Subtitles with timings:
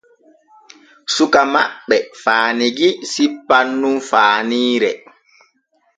[1.15, 4.91] Suka maɓɓe faanigi sippan nun faaniire.